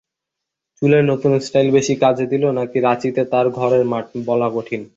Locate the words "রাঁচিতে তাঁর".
2.79-3.45